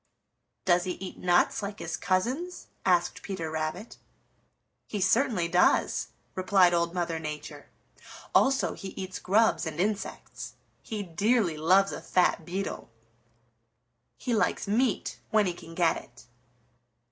"Does 0.65 0.85
he 0.85 0.93
eat 0.93 1.19
nuts 1.19 1.61
like 1.61 1.77
his 1.77 1.95
cousins?" 1.95 2.65
asked 2.87 3.21
Peter 3.21 3.51
Rabbit. 3.51 3.97
"He 4.87 4.99
certainly 4.99 5.47
does," 5.47 6.07
replied 6.33 6.73
Old 6.73 6.95
Mother 6.95 7.19
Nature. 7.19 7.69
"Also 8.33 8.73
he 8.73 8.95
eats 8.97 9.19
grubs 9.19 9.67
and 9.67 9.79
insects. 9.79 10.55
He 10.81 11.03
dearly 11.03 11.55
loves 11.55 11.91
a 11.91 12.01
fat 12.01 12.45
beetle. 12.47 12.89
He 14.17 14.33
likes 14.33 14.67
meat 14.67 15.19
when 15.29 15.45
he 15.45 15.53
can 15.53 15.75
get 15.75 15.97
it." 15.97 16.25